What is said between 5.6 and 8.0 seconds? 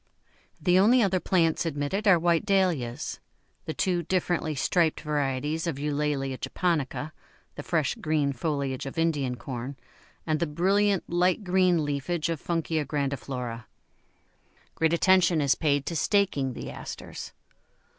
of Eulalia japonica, the fresh